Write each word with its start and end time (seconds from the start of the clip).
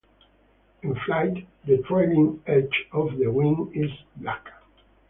In 0.81 0.95
flight, 1.05 1.45
the 1.65 1.77
trailing 1.87 2.41
edge 2.47 2.87
of 2.91 3.19
the 3.19 3.27
wings 3.31 3.69
is 3.75 3.91
black. 4.15 4.47